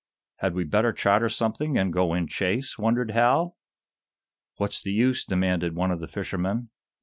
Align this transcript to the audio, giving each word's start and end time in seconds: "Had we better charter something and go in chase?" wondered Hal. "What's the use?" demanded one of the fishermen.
"Had 0.37 0.55
we 0.55 0.63
better 0.63 0.93
charter 0.93 1.29
something 1.29 1.77
and 1.77 1.93
go 1.93 2.15
in 2.15 2.25
chase?" 2.25 2.75
wondered 2.75 3.11
Hal. 3.11 3.55
"What's 4.57 4.81
the 4.81 4.91
use?" 4.91 5.23
demanded 5.23 5.75
one 5.75 5.91
of 5.91 5.99
the 5.99 6.07
fishermen. 6.07 6.69